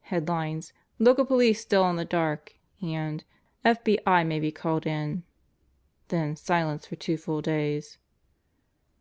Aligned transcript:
Headlines: 0.00 0.72
'Local 0.98 1.24
Police 1.24 1.60
Still 1.60 1.88
in 1.88 1.94
the 1.94 2.04
Dark 2.04 2.56
9 2.82 2.92
and 2.92 3.24
'FBI 3.64 4.26
May 4.26 4.40
Be 4.40 4.50
Called 4.50 4.84
In.' 4.84 5.22
Then 6.08 6.34
silence 6.34 6.86
for 6.88 6.96
two 6.96 7.16
full 7.16 7.40
days." 7.40 7.96